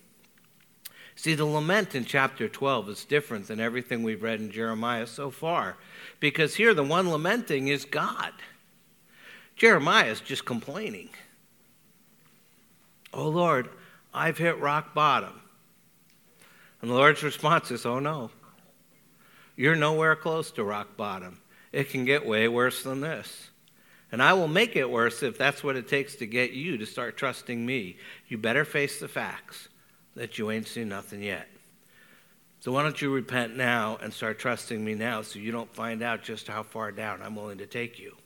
[1.14, 5.30] See, the lament in chapter 12 is different than everything we've read in Jeremiah so
[5.30, 5.76] far,
[6.18, 8.32] because here the one lamenting is God.
[9.54, 11.10] Jeremiah is just complaining.
[13.14, 13.68] Oh Lord,
[14.12, 15.40] I've hit rock bottom.
[16.82, 18.32] And the Lord's response is, Oh no,
[19.54, 21.38] you're nowhere close to rock bottom.
[21.70, 23.50] It can get way worse than this.
[24.10, 26.86] And I will make it worse if that's what it takes to get you to
[26.86, 27.96] start trusting me.
[28.26, 29.68] You better face the facts
[30.14, 31.46] that you ain't seen nothing yet.
[32.60, 36.02] So why don't you repent now and start trusting me now so you don't find
[36.02, 38.16] out just how far down I'm willing to take you.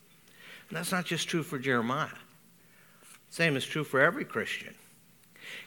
[0.68, 2.08] And that's not just true for Jeremiah.
[3.28, 4.74] Same is true for every Christian.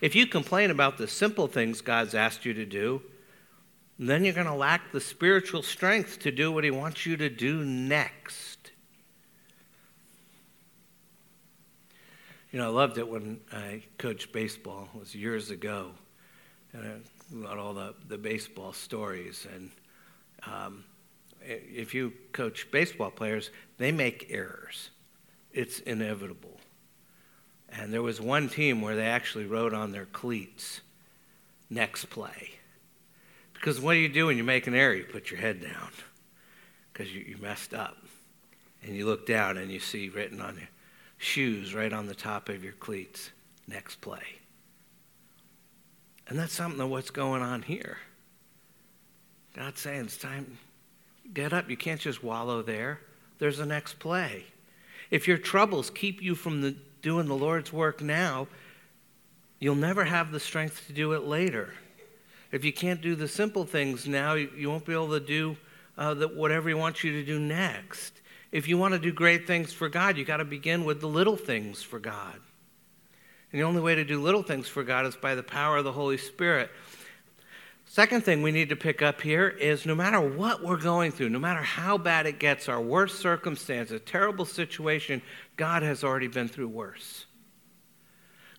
[0.01, 3.01] If you complain about the simple things God's asked you to do,
[3.99, 7.30] then you're going to lack the spiritual strength to do what He wants you to
[7.30, 8.55] do next.
[12.52, 14.89] You know, I loved it when I coached baseball.
[14.96, 15.91] It was years ago.
[16.74, 19.48] And I got all the, the baseball stories.
[19.54, 19.72] And
[20.46, 20.84] um,
[21.41, 24.89] if you coach baseball players, they make errors.
[25.52, 26.60] It's inevitable.
[27.70, 30.82] And there was one team where they actually wrote on their cleats,
[31.70, 32.52] next play.
[33.54, 34.93] Because what do you do when you make an error?
[34.93, 35.89] You put your head down
[36.91, 37.98] because you, you messed up.
[38.84, 40.68] And you look down and you see written on your
[41.26, 43.32] shoes right on the top of your cleats,
[43.67, 44.23] next play.
[46.28, 47.97] And that's something of what's going on here.
[49.55, 50.57] God's saying it's time,
[51.34, 51.69] get up.
[51.69, 52.99] You can't just wallow there.
[53.39, 54.45] There's a next play.
[55.11, 58.47] If your troubles keep you from the, doing the Lord's work now,
[59.59, 61.73] you'll never have the strength to do it later.
[62.51, 65.57] If you can't do the simple things now, you won't be able to do
[65.97, 68.21] uh, the, whatever He wants you to do next.
[68.52, 71.08] If you want to do great things for God, you got to begin with the
[71.08, 72.39] little things for God.
[73.52, 75.84] And the only way to do little things for God is by the power of
[75.84, 76.70] the Holy Spirit.
[77.86, 81.30] Second thing we need to pick up here is no matter what we're going through,
[81.30, 85.22] no matter how bad it gets, our worst circumstance, a terrible situation,
[85.56, 87.26] God has already been through worse.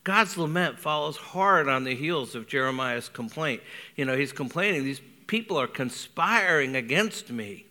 [0.05, 3.61] God's lament follows hard on the heels of Jeremiah's complaint.
[3.97, 7.67] You know, he's complaining, these people are conspiring against me.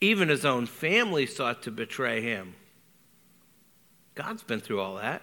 [0.00, 2.54] Even his own family sought to betray him.
[4.14, 5.22] God's been through all that.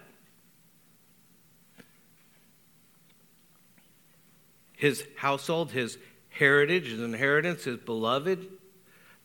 [4.78, 5.98] his household, his
[6.30, 8.48] heritage, his inheritance, his beloved,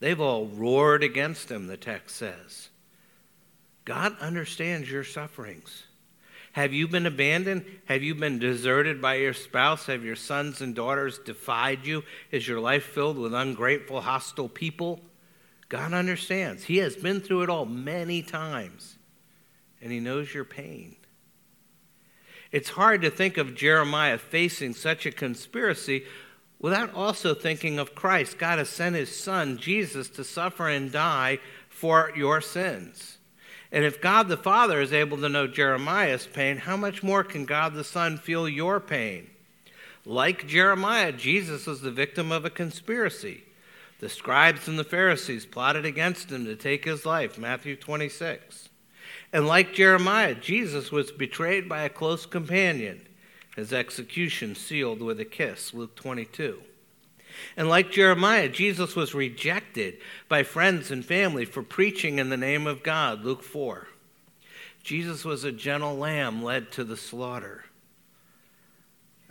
[0.00, 2.70] they've all roared against him, the text says.
[3.84, 5.84] God understands your sufferings.
[6.52, 7.64] Have you been abandoned?
[7.84, 9.86] Have you been deserted by your spouse?
[9.86, 12.02] Have your sons and daughters defied you?
[12.30, 15.00] Is your life filled with ungrateful, hostile people?
[15.72, 16.64] God understands.
[16.64, 18.98] He has been through it all many times,
[19.80, 20.96] and He knows your pain.
[22.50, 26.04] It's hard to think of Jeremiah facing such a conspiracy
[26.60, 28.36] without also thinking of Christ.
[28.36, 31.38] God has sent his son, Jesus, to suffer and die
[31.70, 33.16] for your sins.
[33.72, 37.46] And if God the Father is able to know Jeremiah's pain, how much more can
[37.46, 39.30] God the Son feel your pain?
[40.04, 43.44] Like Jeremiah, Jesus was the victim of a conspiracy.
[44.02, 48.68] The scribes and the Pharisees plotted against him to take his life, Matthew 26.
[49.32, 53.06] And like Jeremiah, Jesus was betrayed by a close companion,
[53.54, 56.60] his execution sealed with a kiss, Luke 22.
[57.56, 59.98] And like Jeremiah, Jesus was rejected
[60.28, 63.86] by friends and family for preaching in the name of God, Luke 4.
[64.82, 67.66] Jesus was a gentle lamb led to the slaughter.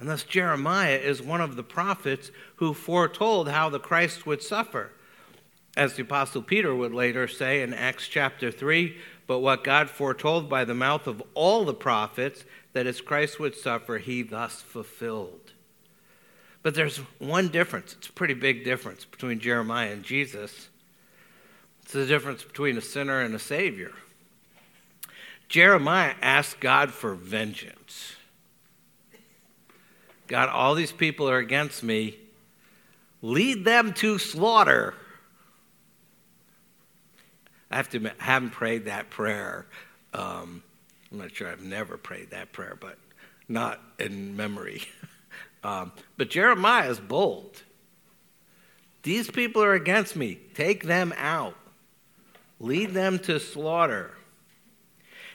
[0.01, 4.89] And thus, Jeremiah is one of the prophets who foretold how the Christ would suffer.
[5.77, 8.97] As the Apostle Peter would later say in Acts chapter 3
[9.27, 12.43] but what God foretold by the mouth of all the prophets
[12.73, 15.53] that as Christ would suffer, he thus fulfilled.
[16.63, 17.93] But there's one difference.
[17.93, 20.69] It's a pretty big difference between Jeremiah and Jesus.
[21.83, 23.91] It's the difference between a sinner and a savior.
[25.47, 28.15] Jeremiah asked God for vengeance.
[30.31, 32.17] God, all these people are against me.
[33.21, 34.93] Lead them to slaughter.
[37.69, 39.65] I have to admit, I haven't prayed that prayer.
[40.13, 40.63] Um,
[41.11, 42.97] I'm not sure I've never prayed that prayer, but
[43.49, 44.83] not in memory.
[45.65, 47.61] um, but Jeremiah is bold.
[49.03, 50.39] These people are against me.
[50.53, 51.57] Take them out.
[52.61, 54.11] Lead them to slaughter.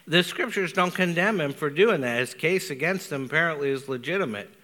[0.07, 2.21] The scriptures don't condemn him for doing that.
[2.21, 4.56] His case against them apparently is legitimate.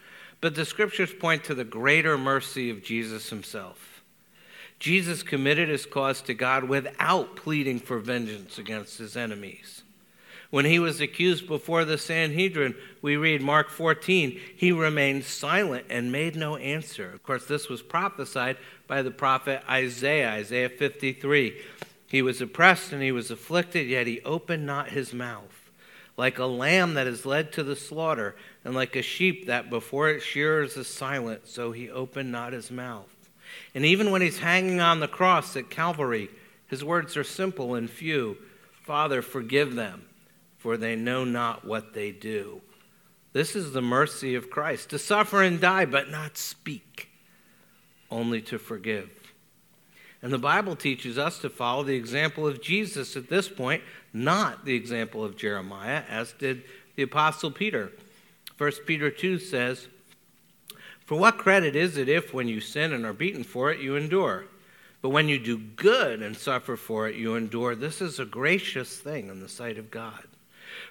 [0.43, 4.03] But the scriptures point to the greater mercy of Jesus himself.
[4.81, 9.85] Jesus committed his cause to God without pleading for vengeance against his enemies.
[10.51, 16.11] When he was accused before the Sanhedrin, we read Mark 14, he remained silent and
[16.11, 17.13] made no answer.
[17.13, 18.57] Of course, this was prophesied
[18.89, 21.57] by the prophet Isaiah, Isaiah 53.
[22.09, 25.71] He was oppressed and he was afflicted, yet he opened not his mouth.
[26.17, 28.35] Like a lamb that is led to the slaughter,
[28.65, 32.71] and like a sheep that before its shearers is silent, so he opened not his
[32.71, 33.09] mouth.
[33.75, 36.31] And even when he's hanging on the cross at Calvary,
[36.69, 38.37] his words are simple and few
[38.83, 40.03] Father, forgive them,
[40.59, 42.61] for they know not what they do.
[43.33, 47.09] This is the mercy of Christ to suffer and die, but not speak,
[48.11, 49.11] only to forgive.
[50.21, 53.83] And the Bible teaches us to follow the example of Jesus at this point,
[54.13, 56.63] not the example of Jeremiah, as did
[56.97, 57.93] the Apostle Peter.
[58.59, 59.89] 1 Peter 2 says,
[61.05, 63.97] for what credit is it if, when you sin and are beaten for it, you
[63.97, 64.47] endure?
[65.03, 67.75] But when you do good and suffer for it, you endure.
[67.75, 70.27] This is a gracious thing in the sight of God.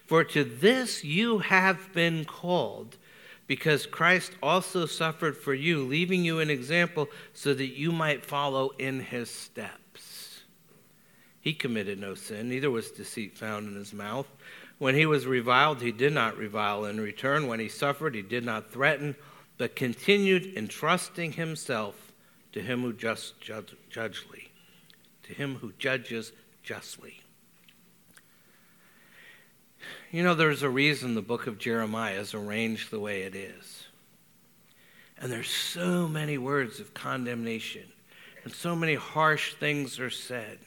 [0.05, 2.97] For to this you have been called,
[3.47, 8.69] because Christ also suffered for you, leaving you an example so that you might follow
[8.77, 10.41] in his steps.
[11.39, 14.27] He committed no sin, neither was deceit found in his mouth.
[14.81, 17.45] When he was reviled, he did not revile in return.
[17.45, 19.15] When he suffered, he did not threaten
[19.59, 22.11] but continued entrusting himself
[22.53, 24.49] to him who just judge, judgely,
[25.21, 26.31] to him who judges
[26.63, 27.21] justly.
[30.09, 33.85] You know, there's a reason the book of Jeremiah is arranged the way it is.
[35.19, 37.85] And there's so many words of condemnation,
[38.43, 40.57] and so many harsh things are said.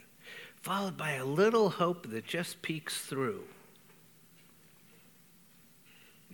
[0.62, 3.42] followed by a little hope that just peeks through.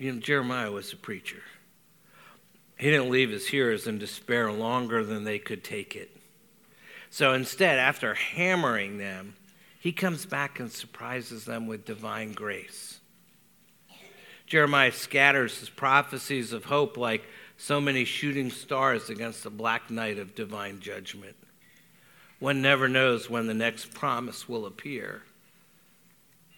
[0.01, 1.43] You know, Jeremiah was a preacher.
[2.79, 6.17] He didn't leave his hearers in despair longer than they could take it.
[7.11, 9.35] So instead, after hammering them,
[9.79, 12.99] he comes back and surprises them with divine grace.
[14.47, 17.23] Jeremiah scatters his prophecies of hope like
[17.59, 21.37] so many shooting stars against the black night of divine judgment.
[22.39, 25.25] One never knows when the next promise will appear,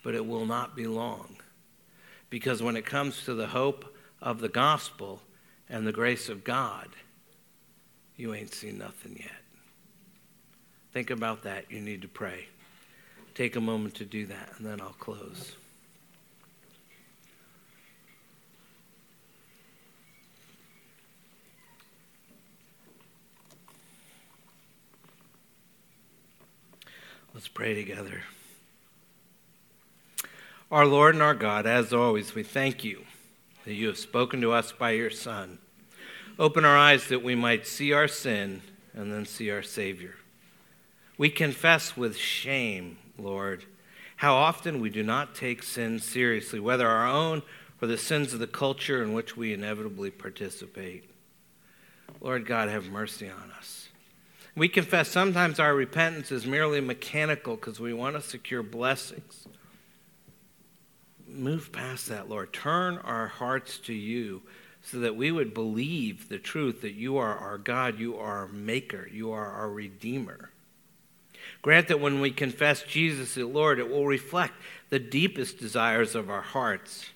[0.05, 1.39] but it will not be long.
[2.33, 5.21] Because when it comes to the hope of the gospel
[5.69, 6.89] and the grace of God,
[8.17, 9.43] you ain't seen nothing yet.
[10.95, 11.71] Think about that.
[11.71, 12.49] You need to pray.
[13.35, 15.57] Take a moment to do that, and then I'll close.
[27.35, 28.23] Let's pray together.
[30.73, 33.03] Our Lord and our God, as always, we thank you
[33.67, 35.59] that you have spoken to us by your Son.
[36.39, 38.63] Open our eyes that we might see our sin
[38.95, 40.15] and then see our Savior.
[41.19, 43.67] We confess with shame, Lord,
[44.17, 47.43] how often we do not take sin seriously, whether our own
[47.83, 51.05] or the sins of the culture in which we inevitably participate.
[52.19, 53.91] Lord God, have mercy on us.
[54.57, 59.47] We confess sometimes our repentance is merely mechanical because we want to secure blessings.
[61.33, 62.53] Move past that, Lord.
[62.53, 64.43] Turn our hearts to you
[64.83, 68.49] so that we would believe the truth that you are our God, you are our
[68.49, 70.51] Maker, you are our Redeemer.
[71.61, 74.55] Grant that when we confess Jesus as Lord, it will reflect
[74.91, 77.07] the deepest desires of our hearts.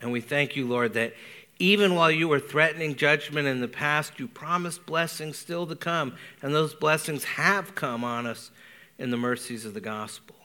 [0.00, 1.14] And we thank you, Lord, that
[1.58, 6.14] even while you were threatening judgment in the past, you promised blessings still to come.
[6.40, 8.52] And those blessings have come on us
[8.98, 10.36] in the mercies of the gospel.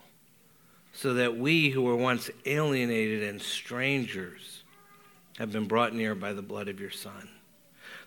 [0.93, 4.63] So that we who were once alienated and strangers
[5.37, 7.29] have been brought near by the blood of your Son.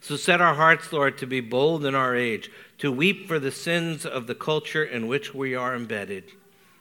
[0.00, 3.50] So set our hearts, Lord, to be bold in our age, to weep for the
[3.50, 6.30] sins of the culture in which we are embedded,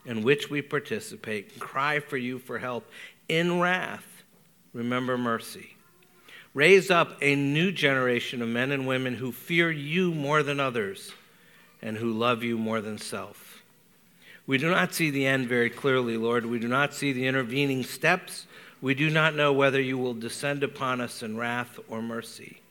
[0.06, 2.90] in which we participate, and cry for you for help.
[3.28, 4.24] In wrath,
[4.74, 5.76] remember mercy.
[6.54, 11.12] Raise up a new generation of men and women who fear you more than others
[11.82, 13.45] and who love you more than self.
[14.48, 16.46] We do not see the end very clearly, Lord.
[16.46, 18.46] We do not see the intervening steps.
[18.80, 22.62] We do not know whether you will descend upon us in wrath or mercy.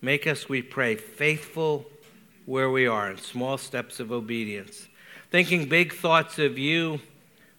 [0.00, 1.86] Make us, we pray, faithful
[2.46, 4.88] where we are in small steps of obedience,
[5.30, 7.00] thinking big thoughts of you,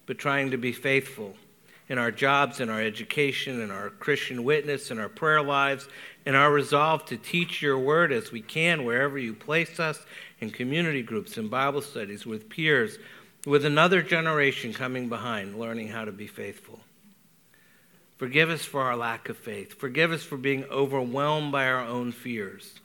[0.05, 1.35] but trying to be faithful
[1.89, 5.87] in our jobs, in our education, in our Christian witness, in our prayer lives,
[6.25, 10.05] in our resolve to teach your word as we can wherever you place us,
[10.39, 12.97] in community groups, in Bible studies, with peers,
[13.47, 16.81] with another generation coming behind, learning how to be faithful.
[18.17, 19.79] Forgive us for our lack of faith.
[19.79, 22.81] Forgive us for being overwhelmed by our own fears.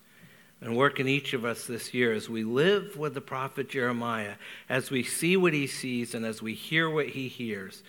[0.61, 4.35] And work in each of us this year as we live with the prophet Jeremiah,
[4.69, 7.83] as we see what he sees and as we hear what he hears.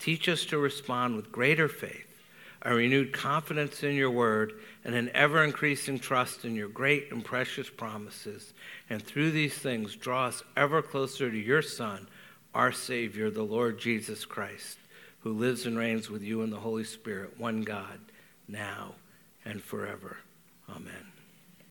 [0.00, 2.24] Teach us to respond with greater faith,
[2.62, 4.54] a renewed confidence in your word,
[4.84, 8.52] and an ever increasing trust in your great and precious promises.
[8.90, 12.08] And through these things, draw us ever closer to your Son,
[12.56, 14.78] our Savior, the Lord Jesus Christ
[15.26, 17.98] who lives and reigns with you in the Holy Spirit, one God,
[18.46, 18.94] now
[19.44, 20.18] and forever.
[20.70, 21.15] Amen.